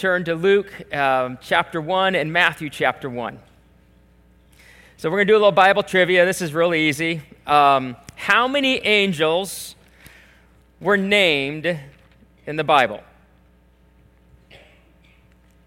[0.00, 3.38] turn to Luke um, chapter 1 and Matthew chapter 1.
[4.96, 6.24] So we're going to do a little Bible trivia.
[6.24, 7.20] This is really easy.
[7.46, 9.76] Um, how many angels
[10.80, 11.78] were named
[12.46, 13.02] in the Bible?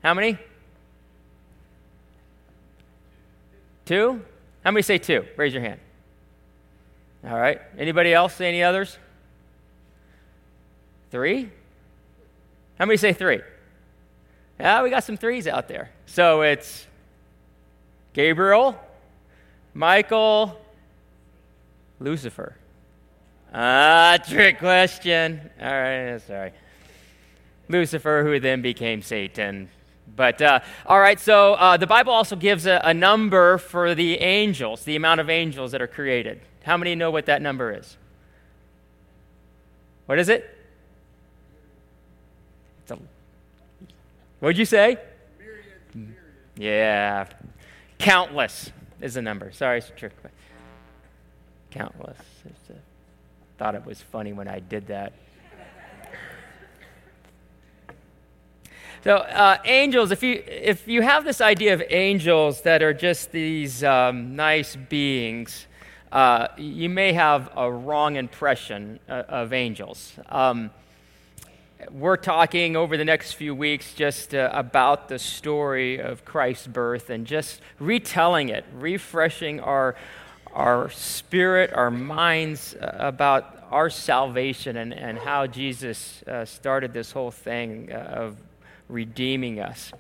[0.02, 0.40] How many?
[3.86, 4.20] Two?
[4.64, 5.26] How many say two?
[5.38, 5.80] Raise your hand.
[7.24, 7.62] All right.
[7.78, 8.98] Anybody else any others?
[11.12, 11.52] Three?
[12.80, 13.42] How many say three?
[14.60, 15.90] Yeah, we got some threes out there.
[16.06, 16.86] So it's
[18.14, 18.80] Gabriel,
[19.74, 20.60] Michael,
[22.00, 22.56] Lucifer.
[23.54, 25.40] Ah, trick question.
[25.62, 26.52] All right, sorry.
[27.70, 29.70] Lucifer, who then became Satan.
[30.16, 34.20] But, uh, all right, so uh, the Bible also gives a, a number for the
[34.20, 36.42] angels, the amount of angels that are created.
[36.64, 37.98] How many know what that number is?
[40.06, 40.50] What is it?
[42.90, 42.98] A,
[44.44, 44.98] what'd you say?
[46.58, 47.28] Yeah.
[47.98, 49.54] Countless is the number.
[49.54, 50.12] Sorry, it's a trick.
[51.72, 52.18] Countless.
[53.58, 55.14] Thought it was funny when I did that.
[59.04, 63.32] So, uh, angels, if you, if you have this idea of angels that are just
[63.32, 65.68] these um, nice beings,
[66.12, 70.14] uh, you may have a wrong impression uh, of angels.
[70.30, 70.72] Um,
[71.92, 77.10] we're talking over the next few weeks just uh, about the story of Christ's birth
[77.10, 79.96] and just retelling it, refreshing our,
[80.54, 87.12] our spirit, our minds uh, about our salvation and, and how Jesus uh, started this
[87.12, 88.38] whole thing of
[88.88, 89.92] redeeming us.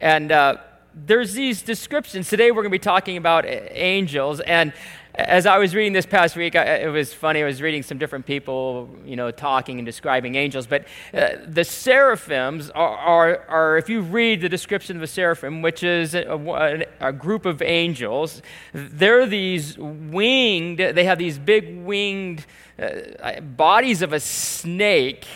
[0.00, 0.58] And uh,
[0.94, 2.28] there's these descriptions.
[2.28, 4.40] Today we're going to be talking about angels.
[4.40, 4.72] And
[5.18, 7.42] as I was reading this past week, I, it was funny.
[7.42, 10.68] I was reading some different people, you know, talking and describing angels.
[10.68, 15.60] But uh, the seraphims are, are, are, if you read the description of a seraphim,
[15.60, 22.46] which is a, a, group of angels, they're these winged, they have these big winged
[22.78, 25.26] uh, bodies of a snake,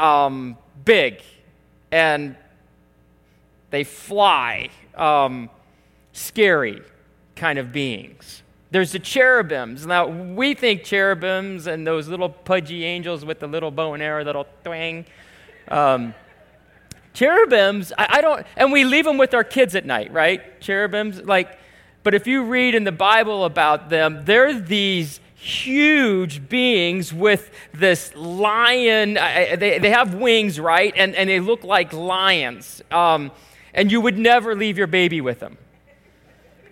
[0.00, 1.22] um, big
[1.92, 2.34] and
[3.70, 5.48] they fly, um,
[6.12, 6.82] scary
[7.36, 8.42] kind of beings.
[8.70, 9.84] There's the cherubims.
[9.84, 14.22] Now, we think cherubims and those little pudgy angels with the little bow and arrow
[14.22, 15.06] that'll twang.
[15.68, 16.14] Um,
[17.12, 20.60] cherubims, I, I, don't, and we leave them with our kids at night, right?
[20.60, 21.58] Cherubims, like,
[22.04, 28.14] but if you read in the Bible about them, they're these huge beings with this
[28.14, 29.14] lion.
[29.14, 30.92] They, they have wings, right?
[30.96, 32.82] And, and they look like lions.
[32.90, 33.32] Um,
[33.74, 35.58] and you would never leave your baby with them.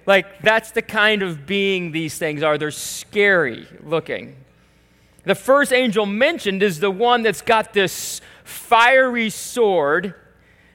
[0.08, 2.56] Like, that's the kind of being these things are.
[2.56, 4.36] They're scary looking.
[5.24, 10.14] The first angel mentioned is the one that's got this fiery sword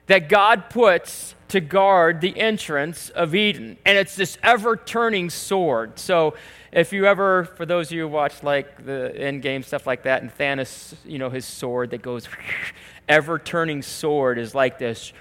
[0.06, 3.78] that God puts to guard the entrance of Eden.
[3.88, 5.98] And it's this ever turning sword.
[5.98, 6.36] So
[6.72, 10.04] if you ever, for those of you who watch like the end game stuff like
[10.04, 12.30] that, and Thanos, you know, his sword that goes
[13.10, 15.12] ever turning sword is like this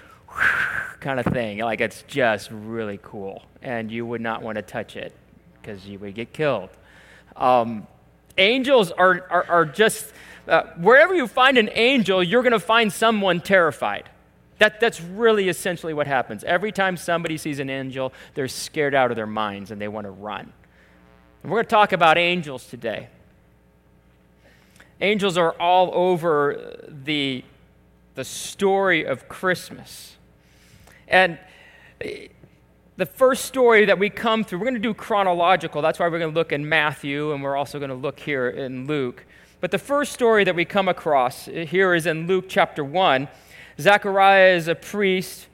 [0.99, 1.59] kind of thing.
[1.59, 3.43] Like it's just really cool.
[3.61, 5.13] And you would not want to touch it
[5.61, 6.69] because you would get killed.
[7.35, 7.87] Um,
[8.37, 10.11] angels are, are, are just,
[10.47, 14.09] uh, wherever you find an angel, you're going to find someone terrified.
[14.59, 16.43] That, that's really essentially what happens.
[16.43, 20.05] Every time somebody sees an angel, they're scared out of their minds and they want
[20.05, 20.51] to run.
[21.41, 23.09] And we're going to talk about angels today.
[25.01, 27.43] Angels are all over the,
[28.15, 30.15] the story of Christmas.
[31.07, 31.37] And
[32.95, 35.81] the first story that we come through, we're going to do chronological.
[35.81, 38.49] That's why we're going to look in Matthew, and we're also going to look here
[38.49, 39.25] in Luke.
[39.61, 43.27] But the first story that we come across here is in Luke chapter 1.
[43.79, 45.47] Zechariah is a priest,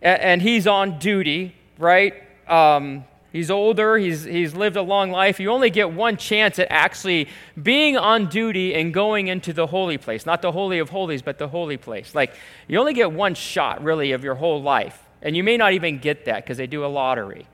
[0.00, 2.14] and he's on duty, right?
[2.48, 5.38] Um, He's older, he's, he's lived a long life.
[5.38, 7.28] You only get one chance at actually
[7.62, 10.24] being on duty and going into the holy place.
[10.24, 12.14] Not the Holy of Holies, but the holy place.
[12.14, 12.34] Like,
[12.68, 15.04] you only get one shot, really, of your whole life.
[15.20, 17.46] And you may not even get that because they do a lottery.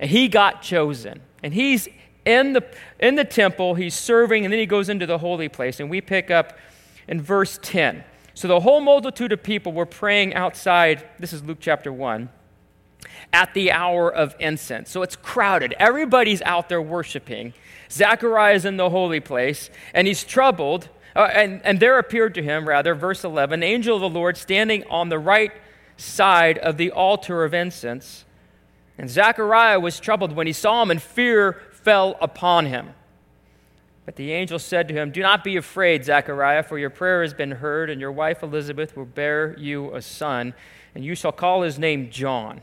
[0.00, 1.20] And he got chosen.
[1.42, 1.88] And he's
[2.24, 2.64] in the,
[2.98, 5.78] in the temple, he's serving, and then he goes into the holy place.
[5.78, 6.58] And we pick up
[7.06, 8.02] in verse 10.
[8.32, 11.06] So the whole multitude of people were praying outside.
[11.18, 12.30] This is Luke chapter 1
[13.32, 14.90] at the hour of incense.
[14.90, 15.74] So it's crowded.
[15.78, 17.52] Everybody's out there worshiping.
[17.90, 20.88] Zechariah is in the holy place, and he's troubled.
[21.14, 24.84] Uh, and, and there appeared to him, rather, verse 11, angel of the Lord standing
[24.88, 25.52] on the right
[25.96, 28.24] side of the altar of incense.
[28.96, 32.90] And Zechariah was troubled when he saw him, and fear fell upon him.
[34.04, 37.34] But the angel said to him, Do not be afraid, Zechariah, for your prayer has
[37.34, 40.54] been heard, and your wife Elizabeth will bear you a son,
[40.94, 42.62] and you shall call his name John.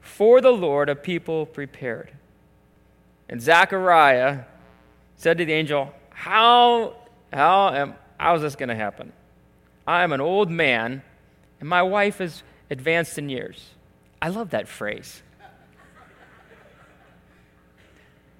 [0.00, 2.10] for the Lord a people prepared.
[3.28, 4.44] And Zechariah
[5.16, 6.96] said to the angel, How,
[7.32, 9.12] how, am, how is this going to happen?
[9.86, 11.02] I am an old man,
[11.60, 13.70] and my wife is advanced in years.
[14.20, 15.22] I love that phrase.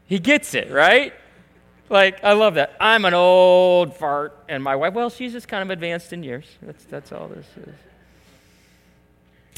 [0.07, 1.13] He gets it, right?
[1.91, 2.77] Like, I love that.
[2.81, 6.47] I'm an old fart, and my wife, well, she's just kind of advanced in years.
[6.63, 7.75] That's, that's all this is.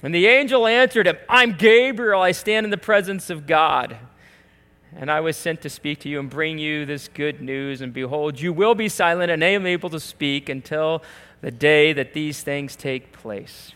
[0.02, 2.22] And the angel answered him, I'm Gabriel.
[2.22, 3.96] I stand in the presence of God.
[4.96, 7.80] And I was sent to speak to you and bring you this good news.
[7.80, 11.02] And behold, you will be silent and unable to speak until
[11.42, 13.72] the day that these things take place.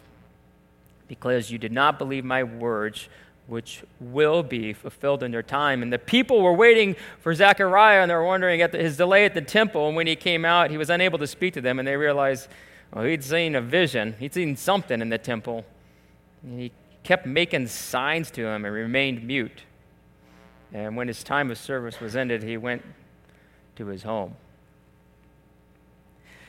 [1.07, 3.09] Because you did not believe my words
[3.47, 5.83] which will be fulfilled in their time.
[5.83, 9.35] And the people were waiting for Zechariah, and they were wondering at his delay at
[9.35, 9.89] the temple.
[9.89, 12.49] And when he came out, he was unable to speak to them, and they realized,
[12.93, 14.17] well, he'd seen a vision.
[14.19, 15.67] He'd seen something in the temple.
[16.45, 19.63] And he kept making signs to him and remained mute.
[20.73, 22.83] And when his time of service was ended, he went
[23.77, 24.37] to his home.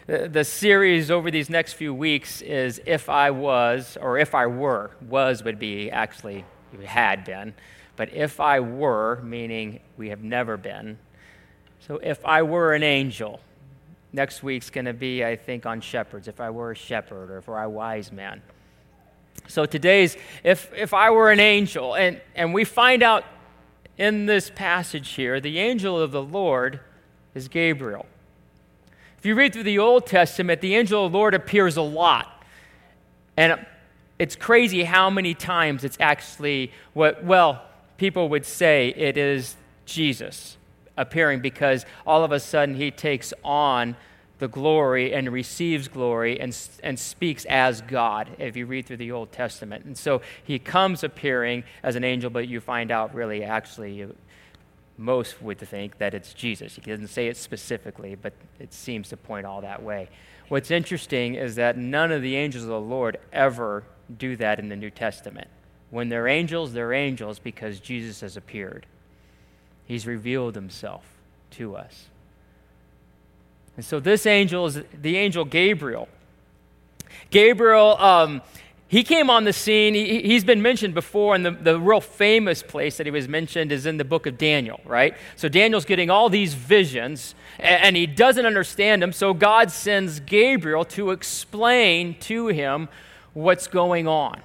[0.08, 4.92] The, series over these next few weeks is If I Was, or If I Were.
[5.10, 6.46] Was would be actually
[6.84, 7.56] had been.
[7.96, 11.00] But if I were, meaning we have never been,
[11.80, 13.40] so if I were an angel,
[14.12, 17.38] next week's going to be, I think, on shepherds, if I were a shepherd or
[17.38, 18.42] if I were a wise man.
[19.48, 23.24] So today's, if, if I were an angel, and, and we find out
[23.98, 26.80] in this passage here, the angel of the Lord
[27.34, 28.06] is Gabriel.
[29.18, 32.44] If you read through the Old Testament, the angel of the Lord appears a lot.
[33.38, 33.66] And
[34.20, 37.64] it's crazy how many times it's actually what, well,
[37.98, 39.56] people would say it is
[39.86, 40.58] Jesus
[40.98, 43.96] appearing because all of a sudden he takes on
[44.40, 49.12] the glory and receives glory and, and speaks as God if you read through the
[49.12, 49.86] Old Testament.
[49.86, 54.08] And so he comes appearing as an angel, but you find out really, actually,
[54.98, 56.76] most would think that it's Jesus.
[56.76, 60.10] He doesn't say it specifically, but it seems to point all that way.
[60.50, 63.84] What's interesting is that none of the angels of the Lord ever
[64.18, 65.48] do that in the New Testament.
[65.90, 68.86] When they're angels, they're angels because Jesus has appeared.
[69.86, 71.06] He's revealed himself
[71.52, 72.10] to us.
[73.76, 76.08] And so this angel is the angel Gabriel.
[77.30, 78.42] Gabriel, um,
[78.88, 79.94] he came on the scene.
[79.94, 83.72] He, has been mentioned before, and the, the real famous place that he was mentioned
[83.72, 85.16] is in the book of Daniel, right?
[85.36, 89.12] So Daniel's getting all these visions, and, and he doesn't understand them.
[89.12, 92.88] So God sends Gabriel to explain to him
[93.34, 94.42] what's going on.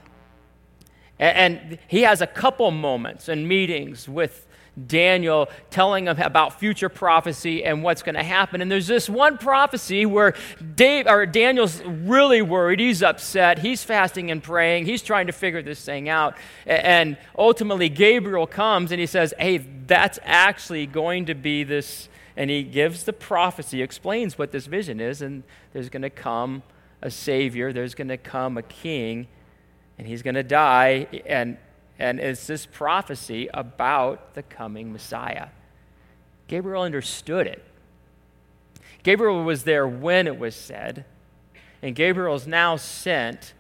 [1.19, 4.47] And he has a couple moments and meetings with
[4.87, 8.61] Daniel telling him about future prophecy and what's going to happen.
[8.61, 10.35] And there's this one prophecy where
[10.75, 12.81] Dave, or Daniel's really worried.
[12.81, 13.59] He's upset.
[13.59, 14.87] He's fasting and praying.
[14.87, 16.37] He's trying to figure this thing out.
[16.67, 22.09] And ultimately, Gabriel comes and he says, Hey, that's actually going to be this.
[22.37, 26.63] And he gives the prophecy, explains what this vision is, and there's going to come
[27.03, 29.27] a Savior, there's going to come a King,
[29.99, 31.07] and he's going to die.
[31.27, 31.59] And,
[32.01, 35.49] and it's this prophecy about the coming Messiah.
[36.49, 37.63] Gabriel understood it.
[39.03, 41.05] Gabriel was there when it was said,
[41.83, 43.53] and Gabriel is now sent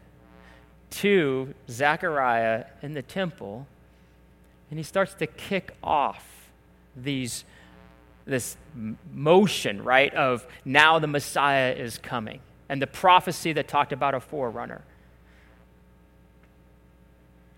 [0.90, 3.66] to Zechariah in the temple,
[4.70, 6.50] and he starts to kick off
[6.96, 7.44] these,
[8.24, 8.56] this
[9.12, 14.20] motion, right, of now the Messiah is coming and the prophecy that talked about a
[14.20, 14.82] forerunner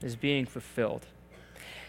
[0.02, 1.06] is being fulfilled.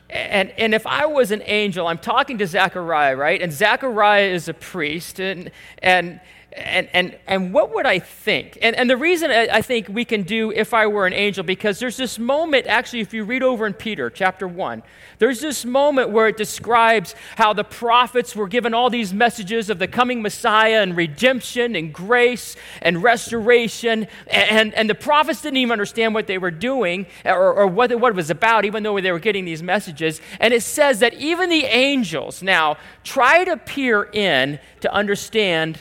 [0.10, 3.42] And, and if I was an angel, I'm talking to Zechariah, right?
[3.42, 5.50] And Zechariah is a priest, and,
[5.82, 6.20] and
[6.56, 8.58] and, and, and what would I think?
[8.62, 11.80] And, and the reason I think we can do if I were an angel, because
[11.80, 14.84] there's this moment, actually, if you read over in Peter chapter 1,
[15.20, 19.80] there's this moment where it describes how the prophets were given all these messages of
[19.80, 24.08] the coming Messiah and redemption and grace and restoration.
[24.28, 28.10] And, and the prophets didn't even understand what they were doing or, or what, what
[28.10, 30.22] it was about, even though they were getting these messages.
[30.40, 35.80] And it says that even the angels now try to peer in to understand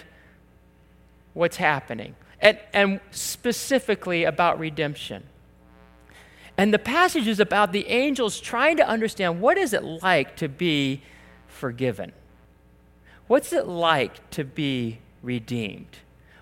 [1.35, 5.25] what's happening, and, and specifically about redemption.
[6.57, 10.49] And the passage is about the angels trying to understand what is it like to
[10.49, 11.03] be
[11.47, 12.12] forgiven?
[13.27, 15.99] What's it like to be redeemed?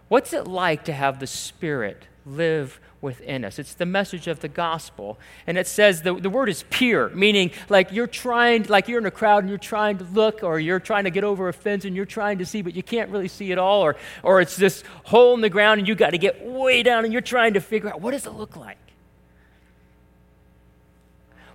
[0.08, 3.58] What's it like to have the Spirit live within us.
[3.58, 5.18] It's the message of the gospel.
[5.46, 9.06] And it says the, the word is peer, meaning like you're trying, like you're in
[9.06, 11.84] a crowd and you're trying to look, or you're trying to get over a fence
[11.84, 14.56] and you're trying to see, but you can't really see it all, or, or it's
[14.56, 17.54] this hole in the ground and you got to get way down and you're trying
[17.54, 18.78] to figure out what does it look like?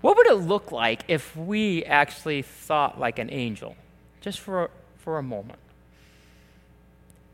[0.01, 3.75] What would it look like if we actually thought like an angel,
[4.21, 5.59] just for, for a moment,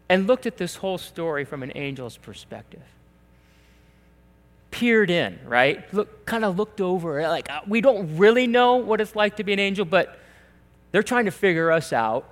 [0.08, 2.84] and looked at this whole story from an angel's perspective?
[4.72, 5.94] Peered in, right?
[5.94, 7.22] Look, kind of looked over.
[7.22, 10.18] Like, uh, we don't really know what it's like to be an angel, but
[10.92, 12.28] they're trying to figure us out.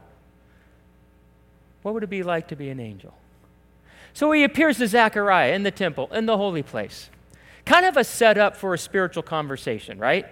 [1.83, 3.13] What would it be like to be an angel?
[4.13, 7.09] So he appears to Zechariah in the temple, in the holy place.
[7.65, 10.25] Kind of a setup for a spiritual conversation, right?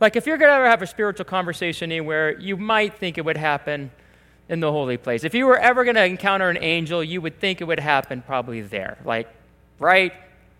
[0.00, 3.24] Like, if you're going to ever have a spiritual conversation anywhere, you might think it
[3.24, 3.90] would happen
[4.48, 5.24] in the holy place.
[5.24, 8.22] If you were ever going to encounter an angel, you would think it would happen
[8.22, 8.98] probably there.
[9.04, 9.28] Like,
[9.78, 10.12] right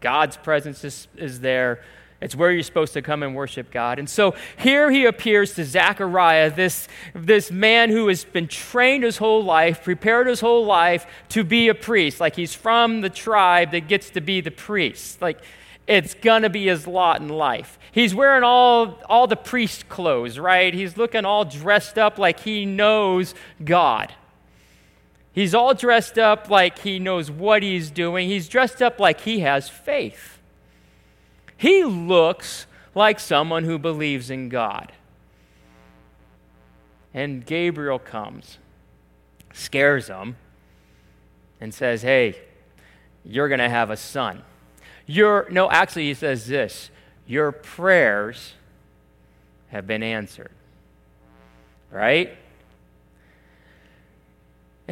[0.02, 1.80] God's presence is, is there.
[2.20, 3.98] It's where you're supposed to come and worship God.
[3.98, 9.16] And so here he appears to Zechariah, this, this man who has been trained his
[9.16, 12.20] whole life, prepared his whole life to be a priest.
[12.20, 15.20] Like he's from the tribe that gets to be the priest.
[15.20, 15.40] Like
[15.88, 17.78] it's going to be his lot in life.
[17.90, 20.72] He's wearing all, all the priest clothes, right?
[20.72, 24.14] He's looking all dressed up like he knows God.
[25.32, 28.28] He's all dressed up like he knows what he's doing.
[28.28, 30.38] He's dressed up like he has faith.
[31.56, 34.92] He looks like someone who believes in God.
[37.14, 38.58] And Gabriel comes,
[39.52, 40.36] scares him,
[41.60, 42.38] and says, Hey,
[43.24, 44.42] you're going to have a son.
[45.06, 46.90] Your, no, actually, he says this
[47.26, 48.54] Your prayers
[49.68, 50.50] have been answered.
[51.90, 52.36] Right?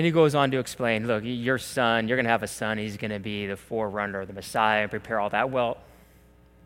[0.00, 2.78] And he goes on to explain look, your son, you're going to have a son,
[2.78, 5.50] he's going to be the forerunner, the Messiah, prepare all that.
[5.50, 5.76] Well,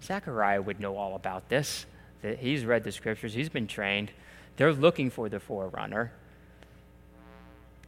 [0.00, 1.84] Zechariah would know all about this.
[2.22, 4.12] He's read the scriptures, he's been trained.
[4.56, 6.12] They're looking for the forerunner.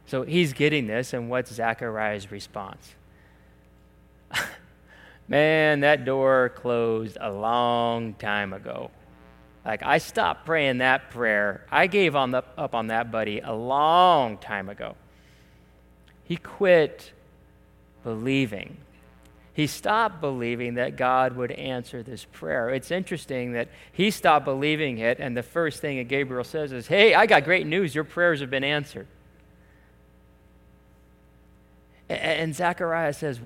[0.05, 2.93] So he's getting this, and what's Zechariah's response?
[5.29, 8.91] Man, that door closed a long time ago.
[9.63, 11.65] Like, I stopped praying that prayer.
[11.71, 14.97] I gave on the, up on that buddy a long time ago.
[16.27, 17.13] He quit
[18.03, 18.77] believing.
[19.53, 22.69] He stopped believing that God would answer this prayer.
[22.69, 26.85] It's interesting that he stopped believing it, and the first thing that Gabriel says is,
[26.85, 27.95] Hey, I got great news.
[27.95, 29.07] Your prayers have been answered.
[32.09, 33.39] And Zechariah says,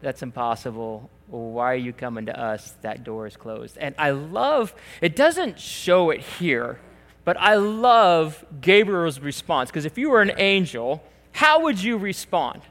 [0.00, 1.08] That's impossible.
[1.28, 2.74] why are you coming to us?
[2.82, 3.78] That door is closed.
[3.78, 6.80] And I love, it doesn't show it here,
[7.24, 11.02] but I love Gabriel's response because if you were an angel,
[11.32, 12.62] how would you respond?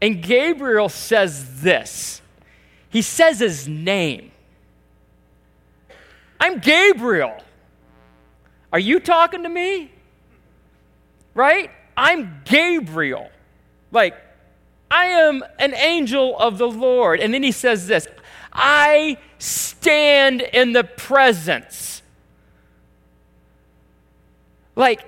[0.00, 2.22] And Gabriel says this
[2.90, 4.32] he says his name.
[6.38, 7.42] I'm Gabriel.
[8.70, 9.90] Are you talking to me?
[11.34, 11.70] Right?
[11.96, 13.30] I'm Gabriel.
[13.92, 14.14] Like,
[14.90, 17.20] I am an angel of the Lord.
[17.20, 18.06] And then he says this
[18.52, 22.01] I stand in the presence
[24.74, 25.04] like,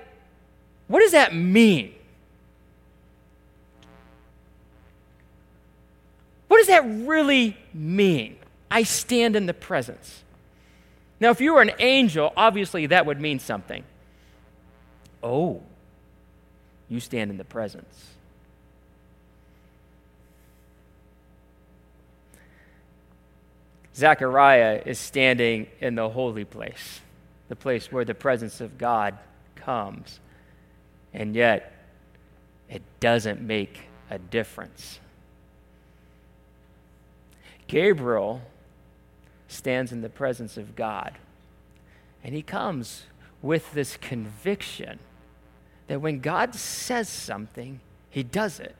[0.87, 1.93] what does that mean?
[6.47, 8.37] What does that really mean?
[8.69, 10.23] I stand in the presence.
[11.19, 13.83] Now, if you were an angel, obviously that would mean something.
[15.23, 15.61] Oh,
[16.87, 18.11] you stand in the presence.
[23.95, 26.99] Zechariah is standing in the holy place,
[27.47, 29.17] the place where the presence of God
[29.65, 30.19] comes,
[31.13, 31.73] and yet
[32.69, 34.99] it doesn't make a difference.
[37.67, 38.41] Gabriel
[39.47, 41.13] stands in the presence of God,
[42.23, 43.03] and he comes
[43.41, 44.99] with this conviction
[45.87, 47.79] that when God says something,
[48.09, 48.75] he does it.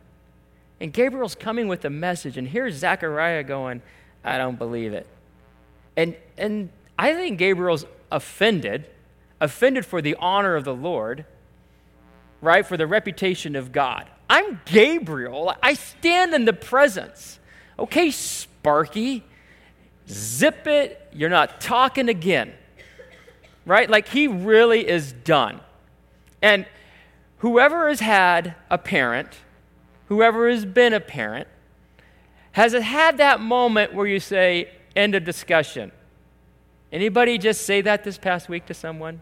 [0.80, 3.82] And Gabriel's coming with a message, and here's Zechariah going,
[4.24, 5.08] I don't believe it.
[5.96, 8.88] And, and I think Gabriel's offended,
[9.42, 11.26] offended for the honor of the Lord,
[12.42, 12.66] right?
[12.66, 14.10] For the reputation of God.
[14.30, 15.54] I'm Gabriel.
[15.62, 17.40] I stand in the presence.
[17.78, 19.24] Okay, Sparky,
[20.10, 21.10] zip it.
[21.14, 22.54] You're not talking again.
[23.66, 23.90] Right?
[23.90, 25.60] Like he really is done.
[26.42, 26.66] And
[27.40, 29.40] whoever has had a parent,
[30.08, 31.48] whoever has been a parent,
[32.52, 35.92] has had that moment where you say, end of discussion?
[36.96, 39.20] Anybody just say that this past week to someone?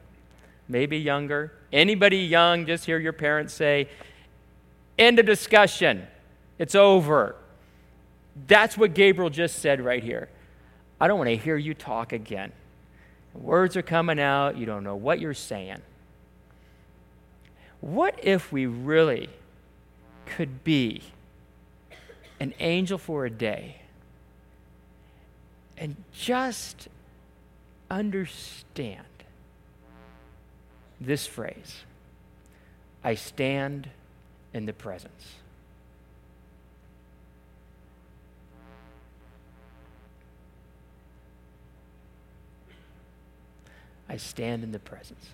[0.68, 1.54] Maybe younger.
[1.72, 3.90] Anybody young just hear your parents say,
[5.00, 6.06] end of discussion.
[6.60, 7.36] It's over.
[8.46, 10.30] That's what Gabriel just said right here.
[11.02, 12.52] I don't want to hear you talk again.
[13.34, 15.82] Words are coming out, you don't know what you're saying.
[17.82, 19.30] What if we really
[20.28, 21.02] could be
[22.40, 23.78] an angel for a day
[25.76, 26.88] and just
[27.94, 29.06] understand
[31.00, 31.84] this phrase
[33.04, 33.90] I stand
[34.54, 35.36] in the presence?
[44.10, 45.28] I stand in the presence.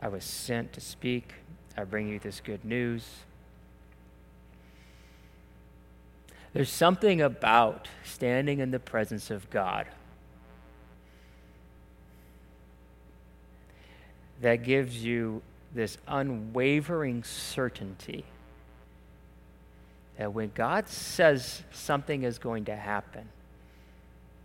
[0.00, 1.34] I was sent to speak.
[1.76, 3.06] I bring you this good news.
[6.52, 9.86] There's something about standing in the presence of God
[14.40, 15.42] that gives you
[15.74, 18.24] this unwavering certainty
[20.16, 23.28] that when God says something is going to happen,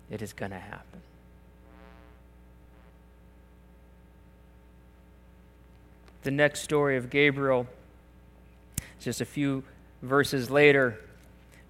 [0.09, 1.01] it is going to happen.
[6.25, 7.67] The next story of Gabriel,
[8.99, 9.63] just a few
[10.01, 10.99] verses later,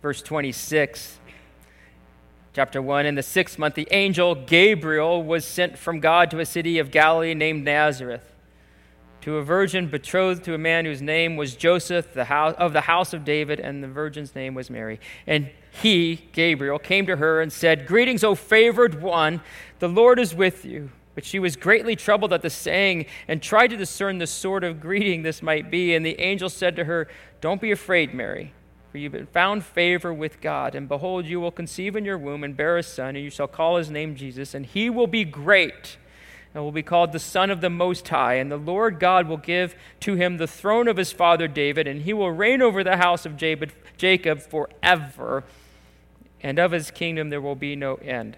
[0.02, 1.20] verse 26.
[2.54, 6.46] Chapter 1 In the sixth month, the angel Gabriel was sent from God to a
[6.46, 8.32] city of Galilee named Nazareth
[9.20, 12.80] to a virgin betrothed to a man whose name was Joseph the house, of the
[12.80, 15.02] house of David, and the virgin's name was Mary.
[15.28, 15.50] And
[15.82, 19.42] he, Gabriel, came to her and said, Greetings, O favored one,
[19.80, 20.92] the Lord is with you.
[21.15, 24.81] But she was greatly troubled at the saying and tried to discern the sort of
[24.81, 25.95] greeting this might be.
[25.95, 27.08] And the angel said to her,
[27.39, 28.54] Don't be afraid, Mary,
[28.91, 30.75] for you've found favor with God.
[30.75, 33.47] And behold, you will conceive in your womb and bear a son, and you shall
[33.47, 35.97] call his name Jesus, and he will be great
[36.54, 38.36] and will be called the Son of the Most High.
[38.36, 42.01] And the Lord God will give to him the throne of his father David, and
[42.04, 45.43] he will reign over the house of Jacob forever,
[46.41, 48.38] and of his kingdom there will be no end.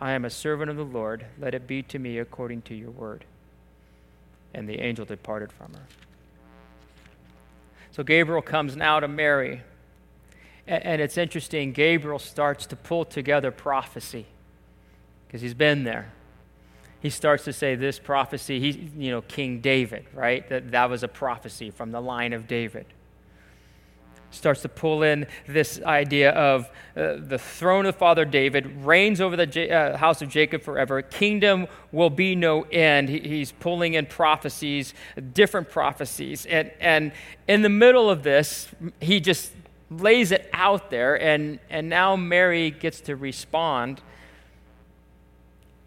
[0.00, 1.26] I am a servant of the Lord.
[1.38, 3.24] Let it be to me according to your word.
[4.54, 5.86] And the angel departed from her.
[7.90, 9.62] So Gabriel comes now to Mary.
[10.66, 14.26] And it's interesting, Gabriel starts to pull together prophecy
[15.26, 16.12] because he's been there
[17.00, 20.48] he starts to say this prophecy, he, you know, King David, right?
[20.48, 22.86] That, that was a prophecy from the line of David.
[24.30, 29.36] Starts to pull in this idea of uh, the throne of Father David reigns over
[29.36, 31.00] the J- uh, house of Jacob forever.
[31.02, 33.08] Kingdom will be no end.
[33.08, 34.94] He, he's pulling in prophecies,
[35.32, 36.44] different prophecies.
[36.46, 37.12] And, and
[37.46, 38.68] in the middle of this,
[39.00, 39.52] he just
[39.90, 41.20] lays it out there.
[41.20, 44.02] And, and now Mary gets to respond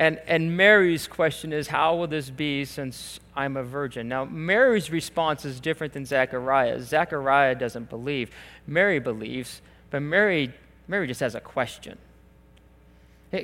[0.01, 4.07] and, and Mary's question is, How will this be since I'm a virgin?
[4.07, 6.81] Now, Mary's response is different than Zechariah.
[6.81, 8.31] Zechariah doesn't believe.
[8.67, 10.53] Mary believes, but Mary,
[10.87, 11.97] Mary just has a question.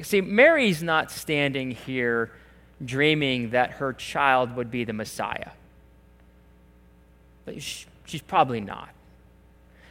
[0.01, 2.31] See, Mary's not standing here
[2.83, 5.51] dreaming that her child would be the Messiah.
[7.45, 8.89] But she's probably not.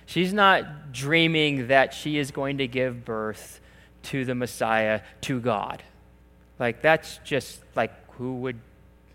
[0.05, 3.61] She's not dreaming that she is going to give birth
[4.05, 5.83] to the Messiah, to God.
[6.59, 8.59] Like that's just like who would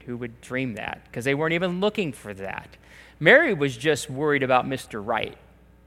[0.05, 1.01] who would dream that?
[1.05, 2.77] Because they weren't even looking for that.
[3.19, 5.05] Mary was just worried about Mr.
[5.05, 5.37] Right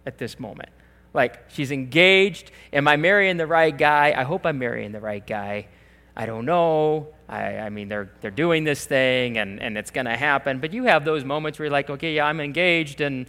[0.07, 0.69] at this moment.
[1.13, 2.51] Like, she's engaged.
[2.73, 4.15] Am I marrying the right guy?
[4.17, 5.69] I hope I'm marrying the right guy.
[6.17, 7.09] I don't know.
[7.29, 10.61] I, I mean, they're, they're doing this thing and, and it's going to happen.
[10.61, 13.01] But you have those moments where you're like, okay, yeah, I'm engaged.
[13.01, 13.27] And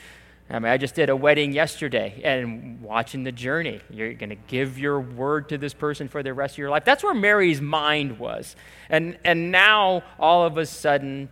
[0.50, 3.82] I mean, I just did a wedding yesterday and watching the journey.
[3.90, 6.86] You're going to give your word to this person for the rest of your life.
[6.86, 8.56] That's where Mary's mind was.
[8.90, 11.30] And, and now, all of a sudden,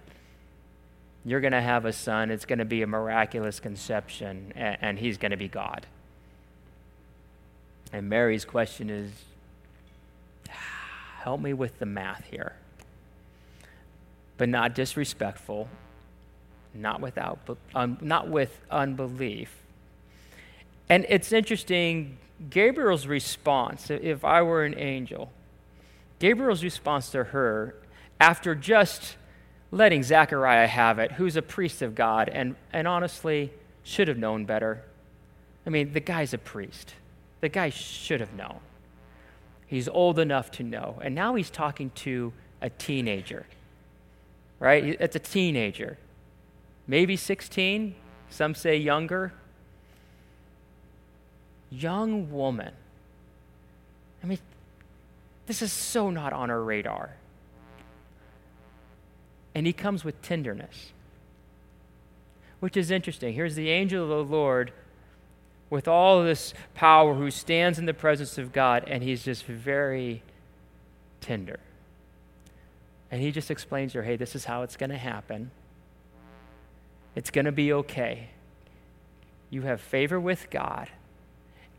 [1.23, 2.31] you're going to have a son.
[2.31, 5.85] It's going to be a miraculous conception, and, and he's going to be God.
[7.91, 9.11] And Mary's question is
[10.49, 10.53] ah,
[11.21, 12.53] help me with the math here.
[14.37, 15.69] But not disrespectful,
[16.73, 17.39] not without,
[17.75, 19.55] um, not with unbelief.
[20.89, 22.17] And it's interesting,
[22.49, 25.31] Gabriel's response, if I were an angel,
[26.19, 27.75] Gabriel's response to her,
[28.19, 29.15] after just
[29.71, 33.51] letting Zechariah have it, who's a priest of God and, and honestly
[33.83, 34.83] should have known better.
[35.65, 36.93] I mean, the guy's a priest.
[37.41, 38.59] The guy should have known.
[39.67, 40.99] He's old enough to know.
[41.01, 42.31] And now he's talking to
[42.61, 43.45] a teenager,
[44.59, 44.83] right?
[44.99, 45.97] It's a teenager.
[46.87, 47.95] Maybe 16,
[48.29, 49.33] some say younger.
[51.69, 52.73] Young woman.
[54.23, 54.39] I mean,
[55.47, 57.15] this is so not on our radar.
[59.55, 60.91] And he comes with tenderness,
[62.59, 63.33] which is interesting.
[63.33, 64.71] Here's the angel of the Lord
[65.69, 70.21] with all this power who stands in the presence of God, and he's just very
[71.21, 71.59] tender.
[73.09, 75.51] And he just explains to her, hey, this is how it's going to happen.
[77.15, 78.29] It's going to be okay.
[79.49, 80.89] You have favor with God.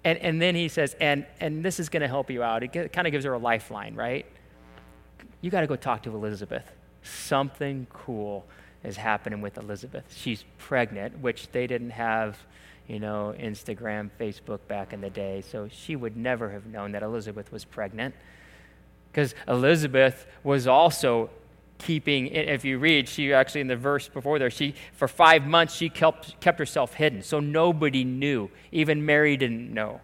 [0.04, 2.62] And, and then he says, and, and this is going to help you out.
[2.62, 4.26] It kind of gives her a lifeline, right?
[5.40, 6.70] You got to go talk to Elizabeth.
[7.02, 8.46] Something cool
[8.82, 10.04] is happening with Elizabeth.
[10.14, 12.38] She's pregnant, which they didn't have
[12.86, 15.42] you know, Instagram, Facebook back in the day.
[15.42, 18.14] So she would never have known that Elizabeth was pregnant.
[19.10, 21.30] Because Elizabeth was also
[21.78, 25.74] keeping, if you read, she actually in the verse before there, she, for five months,
[25.74, 27.22] she kept, kept herself hidden.
[27.22, 28.50] So nobody knew.
[28.72, 30.00] Even Mary didn't know.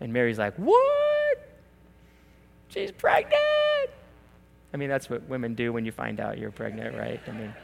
[0.00, 1.48] And Mary's like, what?
[2.68, 3.90] She's pregnant.
[4.74, 7.20] I mean, that's what women do when you find out you're pregnant, right?
[7.26, 7.54] I mean,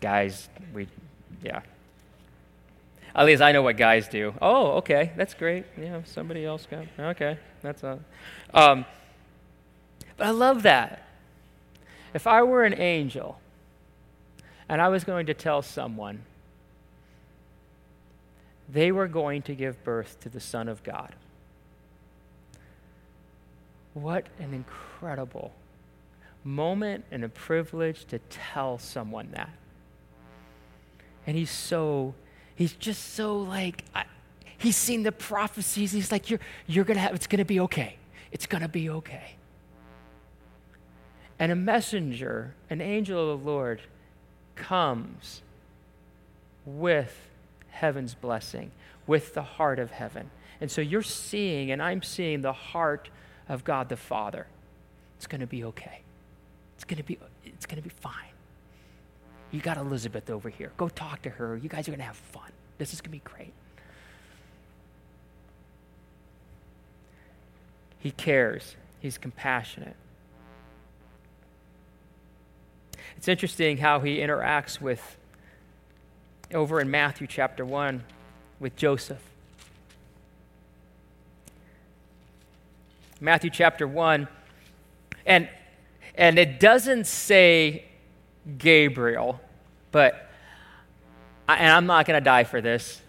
[0.00, 0.86] guys, we,
[1.42, 1.62] yeah.
[3.14, 4.34] At least I know what guys do.
[4.40, 5.64] Oh, okay, that's great.
[5.78, 6.86] Yeah, somebody else got.
[6.98, 7.98] Okay, that's a.
[8.54, 8.86] Um,
[10.16, 11.06] but I love that.
[12.14, 13.40] If I were an angel,
[14.68, 16.22] and I was going to tell someone
[18.68, 21.14] they were going to give birth to the Son of God.
[23.92, 25.52] What an incredible
[26.42, 29.50] moment and a privilege to tell someone that.
[31.26, 32.14] And he's so
[32.54, 34.04] He's just so like, I,
[34.58, 35.92] he's seen the prophecies.
[35.92, 37.96] He's like, you're, you're going to have, it's going to be okay.
[38.30, 39.36] It's going to be okay.
[41.42, 43.80] And a messenger, an angel of the Lord,
[44.54, 45.42] comes
[46.64, 47.18] with
[47.70, 48.70] heaven's blessing,
[49.08, 50.30] with the heart of heaven.
[50.60, 53.10] And so you're seeing, and I'm seeing the heart
[53.48, 54.46] of God the Father.
[55.16, 56.02] It's going to be okay.
[56.76, 58.14] It's going to be, it's going to be fine.
[59.50, 60.70] You got Elizabeth over here.
[60.76, 61.56] Go talk to her.
[61.56, 62.52] You guys are going to have fun.
[62.78, 63.52] This is going to be great.
[67.98, 69.96] He cares, he's compassionate.
[73.22, 75.16] It's interesting how he interacts with,
[76.52, 78.02] over in Matthew chapter 1,
[78.58, 79.22] with Joseph.
[83.20, 84.26] Matthew chapter 1,
[85.24, 85.48] and,
[86.16, 87.84] and it doesn't say
[88.58, 89.40] Gabriel,
[89.92, 90.28] but,
[91.46, 93.00] and I'm not going to die for this.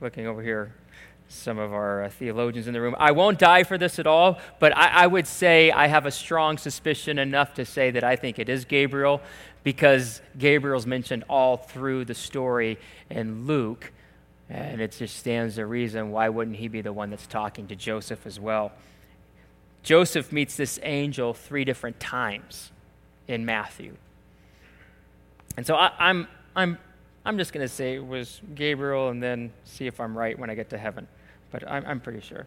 [0.00, 0.74] Looking over here,
[1.28, 2.94] some of our uh, theologians in the room.
[2.98, 6.10] I won't die for this at all, but I, I, would say I have a
[6.10, 9.20] strong suspicion enough to say that I think it is Gabriel
[9.64, 12.78] because Gabriel's mentioned all through the story
[13.10, 13.92] in Luke,
[14.48, 17.76] and it just stands to reason why wouldn't he be the one that's talking to
[17.76, 18.72] Joseph as well?
[19.82, 22.70] Joseph meets this angel three different times
[23.26, 23.96] in Matthew.
[25.56, 26.78] And so I, I'm, I'm,
[27.24, 30.50] I'm just going to say it was Gabriel and then see if I'm right when
[30.50, 31.08] I get to heaven.
[31.58, 32.44] But I'm, I'm pretty sure.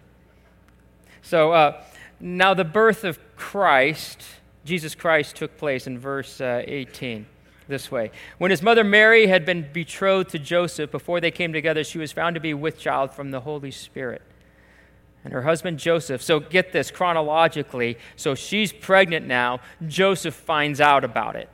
[1.23, 1.81] So uh,
[2.19, 4.21] now the birth of Christ,
[4.65, 7.25] Jesus Christ, took place in verse uh, 18
[7.67, 8.11] this way.
[8.37, 12.11] When his mother Mary had been betrothed to Joseph, before they came together, she was
[12.11, 14.21] found to be with child from the Holy Spirit
[15.23, 16.21] and her husband Joseph.
[16.21, 17.97] So get this chronologically.
[18.15, 19.59] So she's pregnant now.
[19.87, 21.49] Joseph finds out about it.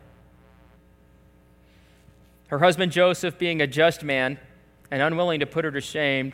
[2.48, 4.40] Her husband Joseph, being a just man
[4.92, 6.34] and unwilling to put her to shame,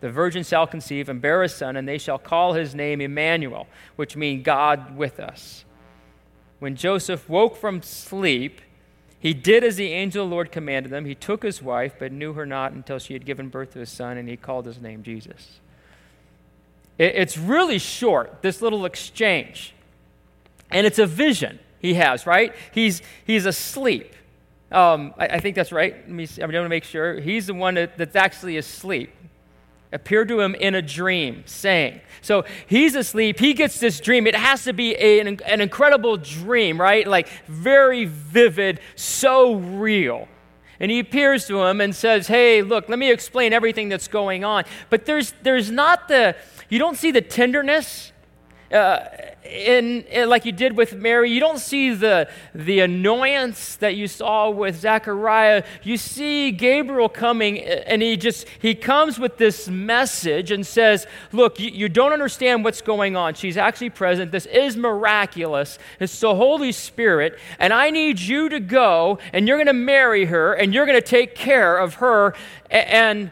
[0.00, 3.66] the virgin shall conceive and bear a son, and they shall call his name Emmanuel,
[3.96, 5.64] which means God with us.
[6.58, 8.60] When Joseph woke from sleep,
[9.18, 11.04] he did as the angel of the Lord commanded him.
[11.04, 13.86] He took his wife, but knew her not until she had given birth to a
[13.86, 15.60] son, and he called his name Jesus.
[16.98, 19.74] It's really short, this little exchange.
[20.70, 22.54] And it's a vision he has, right?
[22.72, 24.14] He's, he's asleep.
[24.72, 25.94] Um, I, I, think that's right.
[25.94, 26.42] Let me see.
[26.42, 27.20] I'm going to make sure.
[27.20, 29.12] He's the one that, that's actually asleep
[29.92, 32.00] appeared to him in a dream, saying.
[32.22, 33.38] So he's asleep.
[33.38, 34.26] He gets this dream.
[34.26, 37.06] It has to be a, an, an incredible dream, right?
[37.06, 40.28] Like very vivid, so real.
[40.80, 44.44] And he appears to him and says, Hey, look, let me explain everything that's going
[44.44, 44.64] on.
[44.90, 46.36] But there's, there's not the,
[46.68, 48.12] you don't see the tenderness
[48.72, 48.98] uh,
[49.44, 54.08] in, in, like you did with Mary, you don't see the, the annoyance that you
[54.08, 55.64] saw with Zechariah.
[55.82, 61.60] You see Gabriel coming, and he just he comes with this message and says, "Look,
[61.60, 63.34] you, you don't understand what's going on.
[63.34, 64.32] She's actually present.
[64.32, 65.78] This is miraculous.
[66.00, 70.24] It's the Holy Spirit, and I need you to go, and you're going to marry
[70.26, 72.34] her, and you're going to take care of her,
[72.70, 73.30] and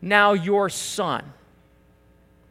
[0.00, 1.32] now your son."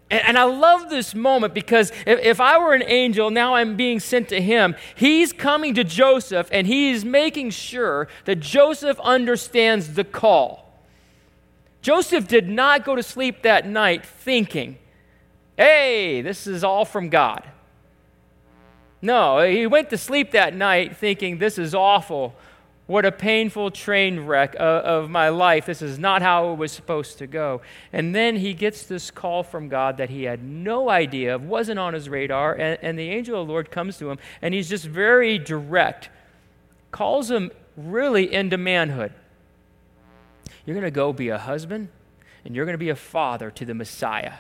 [0.10, 3.76] And, and, I love this moment because if, if I were an angel, now I'm
[3.76, 4.76] being sent to him.
[4.94, 10.66] He's coming to Joseph and he's making sure that Joseph understands the call.
[11.82, 14.78] Joseph did not go to sleep that night thinking,
[15.58, 17.44] hey, this is all from God.
[19.02, 22.36] No, he went to sleep that night thinking, this is awful.
[22.88, 25.66] What a painful train wreck of, my life.
[25.66, 27.62] This is not how it was supposed to go.
[27.92, 31.80] And then he gets this call from God that he had no idea of, wasn't
[31.80, 32.54] on his radar.
[32.54, 36.10] And, and the angel of the Lord comes to him, and he's just very direct,
[36.92, 39.14] calls him really into manhood.
[40.66, 41.90] You're going to go be a husband,
[42.44, 44.34] and you're going to be a father to the Messiah.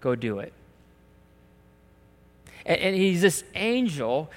[0.00, 0.52] Go do it.
[2.64, 4.28] And, and he's this angel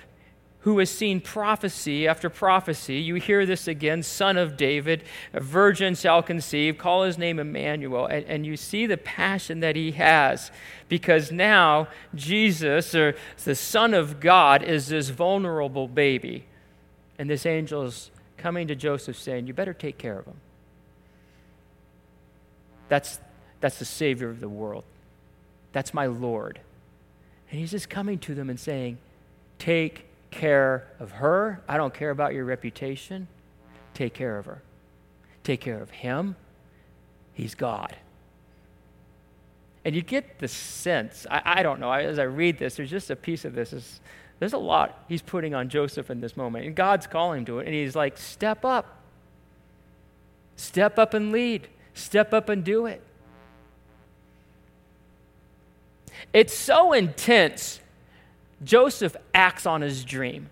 [0.70, 2.98] who has seen prophecy after prophecy.
[2.98, 5.04] You hear this again son of David,
[5.34, 8.06] a virgin shall conceive, call his name Emmanuel.
[8.06, 10.52] And, and you see the passion that he has
[10.88, 16.46] because now Jesus, or the Son of God, is this vulnerable baby.
[17.18, 20.40] And this angel is coming to Joseph saying, You better take care of him.
[22.90, 23.20] That's,
[23.60, 24.84] that's the Savior of the world.
[25.72, 26.60] That's my Lord.
[27.50, 29.00] And he's just coming to them and saying,
[29.58, 31.62] Take care of her.
[31.68, 33.28] I don't care about your reputation.
[33.94, 34.62] Take care of her.
[35.44, 36.36] Take care of him.
[37.34, 37.96] He's God.
[39.86, 43.10] And you get the sense, I, I don't know, as I read this, there's just
[43.10, 43.74] a piece of this.
[43.74, 44.02] Is,
[44.40, 46.66] there's a lot he's putting on Joseph in this moment.
[46.66, 47.66] And God's calling him to it.
[47.66, 48.98] And he's like, step up.
[50.56, 51.68] Step up and lead.
[51.94, 53.02] Step up and do it.
[56.34, 57.80] It's so intense
[58.64, 60.50] Joseph acts on his dream.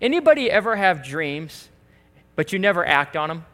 [0.00, 1.68] Anybody ever have dreams,
[2.34, 3.44] but you never act on them?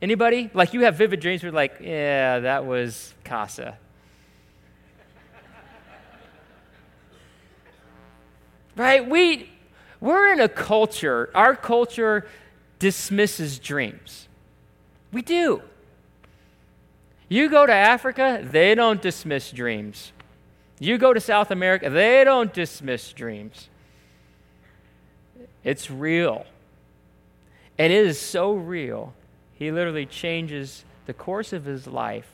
[0.00, 0.50] Anybody?
[0.54, 3.78] Like you have vivid dreams where like, yeah, that was casa.
[8.76, 9.08] right?
[9.08, 9.50] We,
[10.00, 12.26] we're in a culture, our culture
[12.78, 14.28] dismisses dreams.
[15.12, 15.62] We do.
[17.28, 20.12] You go to Africa, they don't dismiss dreams.
[20.82, 23.68] You go to South America, they don't dismiss dreams.
[25.62, 26.44] It's real.
[27.78, 29.14] And it is so real,
[29.54, 32.28] he literally changes the course of his life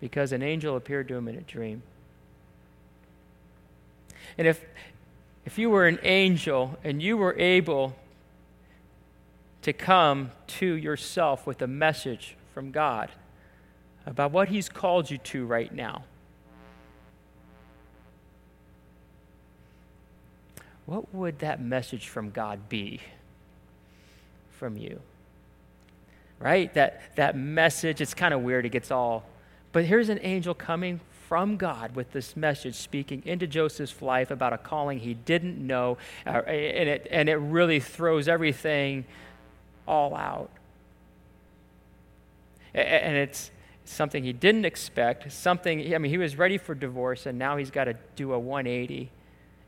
[0.00, 1.84] because an angel appeared to him in a dream.
[4.36, 4.64] And if,
[5.46, 7.94] if you were an angel and you were able
[9.62, 13.10] to come to yourself with a message from God,
[14.06, 16.04] about what He's called you to right now.
[20.86, 23.00] What would that message from God be
[24.50, 25.00] from you?
[26.38, 26.72] Right?
[26.74, 28.66] That, that message, it's kind of weird.
[28.66, 29.24] It gets all.
[29.72, 34.52] But here's an angel coming from God with this message, speaking into Joseph's life about
[34.52, 39.06] a calling he didn't know, uh, and, it, and it really throws everything
[39.88, 40.50] all out.
[42.74, 43.50] And it's,
[43.84, 47.70] something he didn't expect, something, I mean, he was ready for divorce, and now he's
[47.70, 49.10] got to do a 180.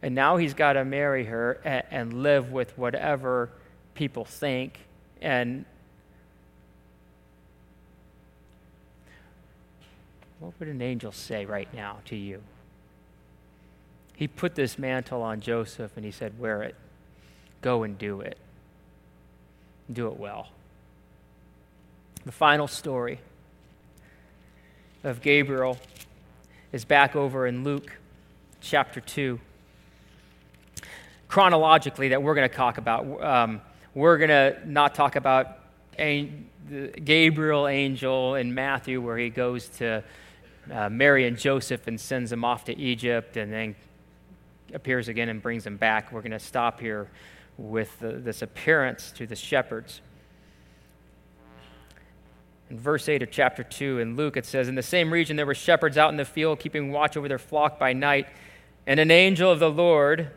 [0.03, 3.51] And now he's got to marry her and, and live with whatever
[3.95, 4.79] people think.
[5.21, 5.65] And
[10.39, 12.43] what would an angel say right now to you?
[14.15, 16.75] He put this mantle on Joseph and he said, Wear it.
[17.61, 18.39] Go and do it.
[19.93, 20.49] Do it well.
[22.25, 23.21] The final story
[25.07, 25.79] of Gabriel
[26.73, 27.93] is back over in Luke
[28.61, 29.39] chapter 2.
[31.29, 33.61] Chronologically, that we're going to talk about, um,
[33.95, 35.59] we're going to not talk about
[35.97, 40.03] the Gabriel angel in Matthew, where he goes to
[40.73, 43.77] uh, Mary and Joseph and sends them off to Egypt and then
[44.75, 46.11] appears again and brings them back.
[46.11, 47.09] We're going to stop here
[47.57, 50.01] with the, this appearance to the shepherds.
[52.69, 55.47] In verse 8 of chapter 2 in Luke, it says, In the same region there
[55.47, 58.27] were shepherds out in the field, keeping watch over their flock by night.
[58.89, 60.31] And an angel of the Lord,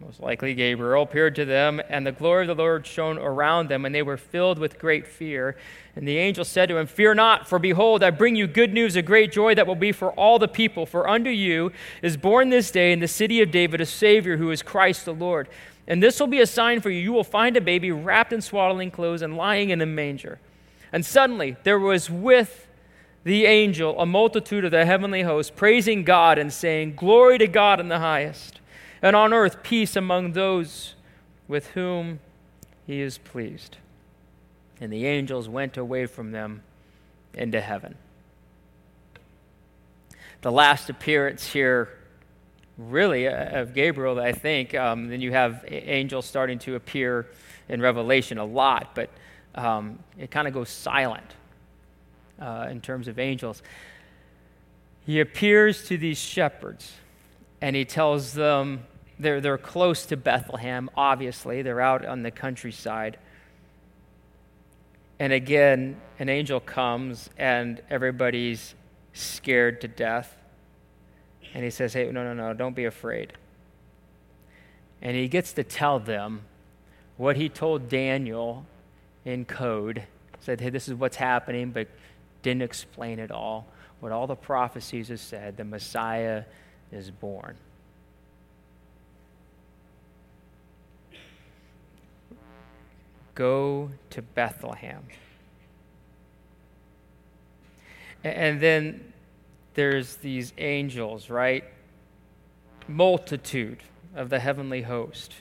[0.00, 3.84] most likely Gabriel, appeared to them, and the glory of the Lord shone around them,
[3.84, 5.56] and they were filled with great fear.
[5.94, 8.96] And the angel said to him, Fear not, for behold, I bring you good news
[8.96, 10.86] of great joy that will be for all the people.
[10.86, 11.70] For unto you
[12.00, 15.12] is born this day in the city of David a Savior who is Christ the
[15.12, 15.48] Lord.
[15.86, 16.98] And this will be a sign for you.
[16.98, 20.38] You will find a baby wrapped in swaddling clothes and lying in a manger.
[20.94, 22.68] And suddenly there was with
[23.24, 27.80] the angel a multitude of the heavenly host, praising God and saying, Glory to God
[27.80, 28.60] in the highest,
[29.02, 30.94] and on earth peace among those
[31.48, 32.20] with whom
[32.86, 33.78] he is pleased.
[34.80, 36.62] And the angels went away from them
[37.32, 37.96] into heaven.
[40.42, 41.88] The last appearance here,
[42.78, 44.76] really, uh, of Gabriel, I think.
[44.76, 47.26] Um, then you have angels starting to appear
[47.68, 49.10] in Revelation a lot, but
[49.54, 51.34] um, it kind of goes silent
[52.40, 53.62] uh, in terms of angels.
[55.06, 56.92] He appears to these shepherds
[57.60, 58.84] and he tells them
[59.18, 63.18] they're, they're close to Bethlehem, obviously, they're out on the countryside.
[65.18, 68.74] And again, an angel comes and everybody's
[69.12, 70.36] scared to death.
[71.54, 73.32] And he says, Hey, no, no, no, don't be afraid.
[75.00, 76.42] And he gets to tell them
[77.16, 78.66] what he told Daniel
[79.24, 80.04] in code,
[80.40, 81.88] said, hey, this is what's happening, but
[82.42, 83.66] didn't explain it all.
[84.00, 86.44] What all the prophecies have said the Messiah
[86.92, 87.56] is born.
[93.34, 95.02] Go to Bethlehem.
[98.22, 99.12] And then
[99.74, 101.64] there's these angels, right?
[102.86, 103.82] Multitude
[104.14, 105.34] of the heavenly host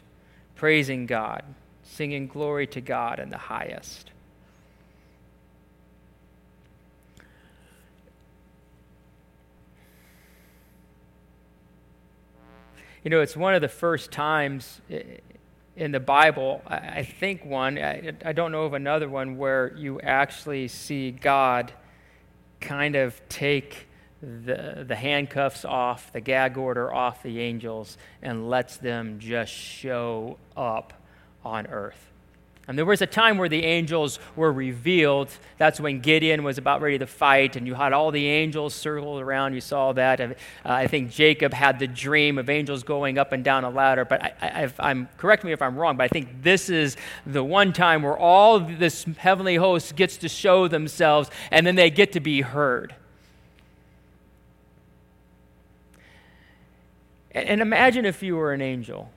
[0.55, 1.43] praising God
[1.83, 4.11] singing glory to God in the highest.
[13.03, 14.79] You know, it's one of the first times
[15.75, 20.69] in the Bible, I think one, I don't know of another one, where you actually
[20.69, 21.73] see God
[22.61, 23.87] kind of take
[24.21, 30.37] the, the handcuffs off, the gag order off the angels, and lets them just show
[30.55, 30.93] up
[31.43, 32.09] on earth.
[32.65, 35.29] And there was a time where the angels were revealed.
[35.57, 39.21] That's when Gideon was about ready to fight, and you had all the angels circled
[39.21, 39.53] around.
[39.53, 40.21] You saw that.
[40.21, 44.05] Uh, I think Jacob had the dream of angels going up and down a ladder.
[44.05, 47.73] But I, am correct me if I'm wrong, but I think this is the one
[47.73, 52.21] time where all this heavenly host gets to show themselves, and then they get to
[52.21, 52.95] be heard.
[57.33, 59.11] and, and imagine if you were an angel.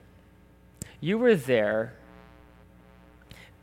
[0.99, 1.93] You were there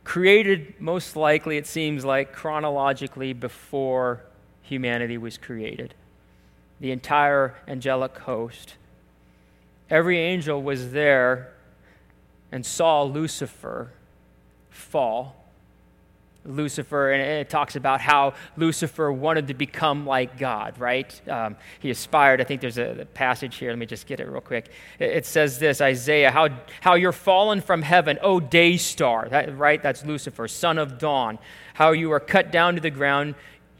[0.05, 4.21] created most likely, it seems like, chronologically before
[4.61, 5.93] humanity was created.
[6.79, 8.75] The entire angelic host.
[9.89, 11.51] Every angel was there
[12.51, 13.91] and saw Lucifer
[14.69, 15.44] fall
[16.45, 21.29] Lucifer, and it talks about how Lucifer wanted to become like God, right?
[21.29, 22.41] Um, he aspired.
[22.41, 23.69] I think there's a, passage here.
[23.69, 24.69] Let me just get it real quick.
[24.99, 26.49] It, it, says this Isaiah, how,
[26.81, 29.81] how you're fallen from heaven, O day star, that, right?
[29.81, 31.39] That's Lucifer, son of dawn.
[31.73, 33.35] How you are cut down to the ground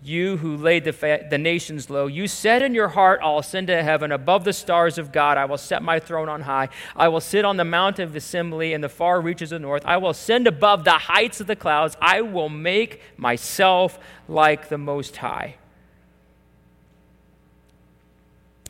[0.06, 3.68] you who laid the, fa- the nations low, you said in your heart, I'll ascend
[3.68, 5.38] to heaven above the stars of God.
[5.38, 6.70] I will set my throne on high.
[6.96, 9.84] I will sit on the mount of assembly in the far reaches of the north.
[9.86, 11.98] I will ascend above the heights of the clouds.
[12.02, 15.56] I will make myself like the Most High.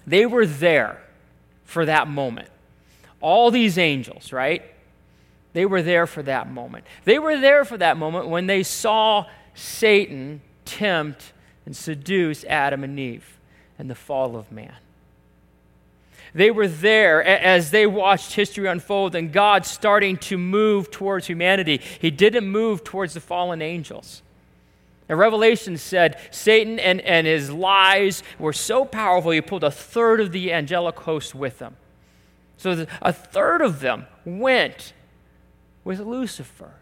[0.08, 1.02] They were there
[1.66, 2.50] for that moment.
[3.20, 4.64] All these angels, right?
[5.54, 6.86] They were there for that moment.
[7.04, 11.34] They were there for that moment when they saw Satan tempt
[11.66, 13.38] and seduce Adam and Eve
[13.80, 14.76] and the fall of man.
[16.34, 21.80] They were there as they watched history unfold and God starting to move towards humanity.
[22.00, 24.22] He didn't move towards the fallen angels.
[25.08, 30.20] And Revelation said Satan and, and his lies were so powerful, he pulled a third
[30.20, 31.78] of the angelic host with him.
[32.58, 34.94] So a third of them went
[35.84, 36.74] with Lucifer.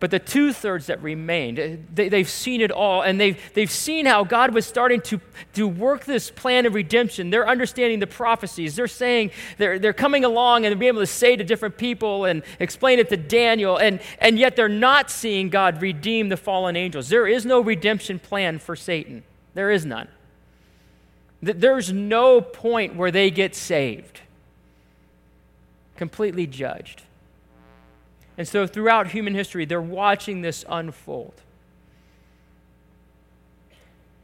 [0.00, 3.70] But the two thirds that remained, eh, they, have seen it all, and they've, they've
[3.70, 5.20] seen how God was starting to,
[5.54, 7.30] to work this plan of redemption.
[7.30, 8.76] They're understanding the prophecies.
[8.76, 12.44] They're saying, they're, they're coming along and being able to say to different people and
[12.60, 17.08] explain it to Daniel, and, and yet they're not seeing God redeem the fallen angels.
[17.08, 19.24] There is no redemption plan for Satan,
[19.54, 20.08] there is none.
[21.40, 24.20] There's no point where they get saved,
[25.96, 27.02] completely judged.
[28.38, 31.34] And so throughout human history, they're watching this unfold.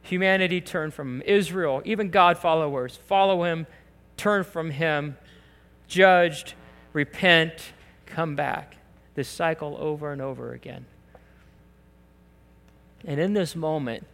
[0.03, 1.23] Humanity turned from him.
[1.27, 3.67] Israel, even God followers, follow him,
[4.15, 5.17] turn from him,
[5.87, 6.53] judged,
[6.93, 7.73] repent,
[8.05, 8.77] come back.
[9.15, 10.85] This cycle over and over again.
[13.03, 14.05] And in this moment,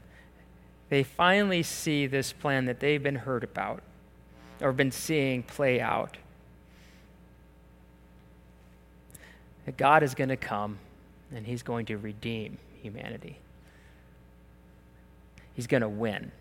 [0.89, 3.83] they finally see this plan that they've been heard about
[4.59, 6.17] or been seeing play out.
[9.65, 10.77] That God is going to come
[11.33, 13.37] and he's going to redeem humanity.
[15.53, 16.31] He's going to win.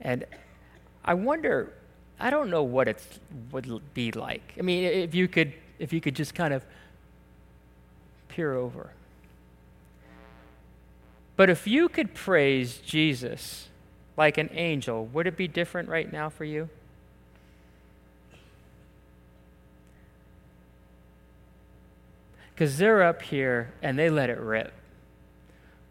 [0.00, 0.24] And
[1.04, 1.72] I wonder,
[2.18, 3.02] I don't know what it
[3.52, 4.54] would be like.
[4.58, 6.64] I mean, if you could, if you could just kind of
[8.28, 8.90] peer over.
[11.36, 13.68] But if you could praise Jesus
[14.16, 16.68] like an angel, would it be different right now for you?
[22.54, 24.72] Because they're up here and they let it rip.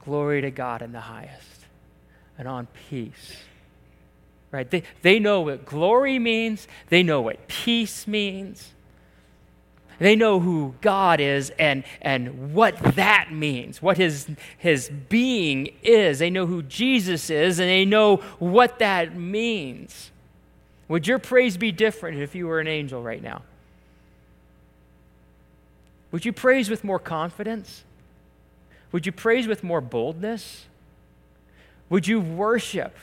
[0.03, 1.66] Glory to God in the highest
[2.38, 3.38] and on peace.
[4.51, 4.70] Right?
[4.70, 8.72] They, they know what glory means, they know what peace means.
[10.01, 16.18] They know who God is and, and what that means, what his, his being is.
[16.18, 20.09] They know who Jesus is and they know what that means.
[20.88, 23.43] Would your praise be different if you were an angel right now?
[26.12, 27.84] Would you praise with more confidence?
[28.91, 30.66] Would you praise with more boldness?
[31.89, 32.95] Would you worship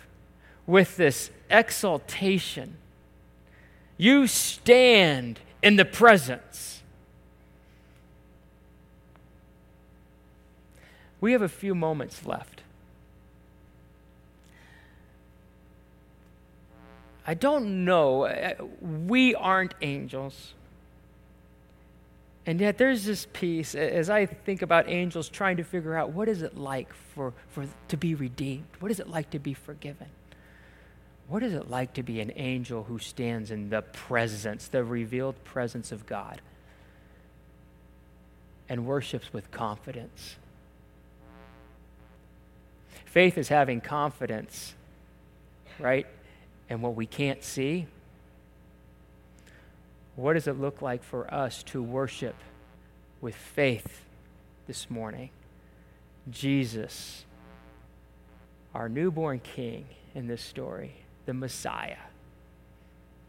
[0.66, 2.76] with this exaltation?
[3.96, 6.82] You stand in the presence.
[11.20, 12.62] We have a few moments left.
[17.26, 18.24] I don't know.
[18.24, 20.54] Uh, we aren't angels.
[22.48, 26.30] And yet there's this piece as I think about angels trying to figure out what
[26.30, 28.64] is it like for, for to be redeemed?
[28.80, 30.06] What is it like to be forgiven?
[31.26, 35.44] What is it like to be an angel who stands in the presence, the revealed
[35.44, 36.40] presence of God,
[38.66, 40.36] and worships with confidence?
[43.04, 44.72] Faith is having confidence,
[45.78, 46.06] right,
[46.70, 47.88] in what we can't see
[50.18, 52.34] what does it look like for us to worship
[53.20, 54.02] with faith
[54.66, 55.30] this morning?
[56.28, 57.24] Jesus,
[58.74, 60.96] our newborn King in this story,
[61.26, 61.98] the Messiah,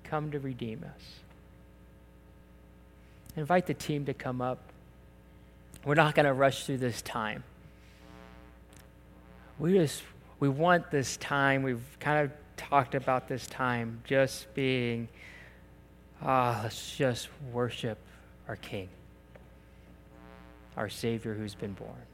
[0.03, 1.03] come to redeem us.
[3.35, 4.57] invite the team to come up.
[5.85, 7.43] We're not going to rush through this time.
[9.59, 10.01] We just
[10.39, 11.61] we want this time.
[11.61, 15.07] We've kind of talked about this time just being
[16.21, 17.97] Ah, let's just worship
[18.47, 18.89] our King,
[20.75, 22.08] our Savior who's been born.